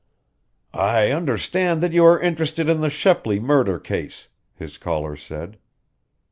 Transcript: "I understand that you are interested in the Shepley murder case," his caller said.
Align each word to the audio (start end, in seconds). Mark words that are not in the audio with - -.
"I 0.73 1.11
understand 1.11 1.83
that 1.83 1.93
you 1.93 2.03
are 2.05 2.19
interested 2.19 2.67
in 2.67 2.81
the 2.81 2.89
Shepley 2.89 3.39
murder 3.39 3.77
case," 3.77 4.29
his 4.55 4.79
caller 4.79 5.15
said. 5.15 5.59